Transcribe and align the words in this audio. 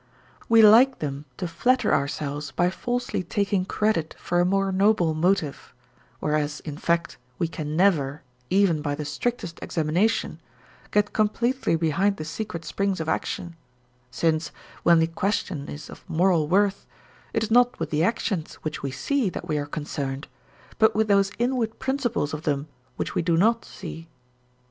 We 0.49 0.63
like 0.63 0.97
them 0.97 1.25
to 1.37 1.47
flatter 1.47 1.93
ourselves 1.93 2.49
by 2.49 2.71
falsely 2.71 3.21
taking 3.21 3.65
credit 3.65 4.15
for 4.17 4.39
a 4.39 4.45
more 4.45 4.71
noble 4.71 5.13
motive; 5.13 5.75
whereas 6.19 6.59
in 6.61 6.75
fact 6.75 7.19
we 7.37 7.47
can 7.47 7.75
never, 7.75 8.23
even 8.49 8.81
by 8.81 8.95
the 8.95 9.05
strictest 9.05 9.59
examination, 9.61 10.41
get 10.89 11.13
completely 11.13 11.75
behind 11.75 12.17
the 12.17 12.25
secret 12.25 12.65
springs 12.65 12.99
of 12.99 13.07
action; 13.07 13.55
since, 14.09 14.51
when 14.81 14.97
the 14.97 15.05
question 15.05 15.69
is 15.69 15.87
of 15.87 16.03
moral 16.09 16.47
worth, 16.47 16.87
it 17.31 17.43
is 17.43 17.51
not 17.51 17.77
with 17.79 17.91
the 17.91 18.03
actions 18.03 18.55
which 18.63 18.81
we 18.81 18.89
see 18.89 19.29
that 19.29 19.47
we 19.47 19.59
are 19.59 19.67
concerned, 19.67 20.27
but 20.79 20.95
with 20.95 21.09
those 21.09 21.31
inward 21.37 21.77
principles 21.77 22.33
of 22.33 22.41
them 22.41 22.67
which 22.95 23.13
we 23.13 23.21
do 23.21 23.37
not 23.37 23.63
see. 23.65 24.07